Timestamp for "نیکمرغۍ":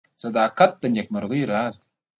0.95-1.41